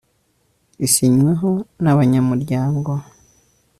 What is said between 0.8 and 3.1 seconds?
isinyweho na by abanyamuryango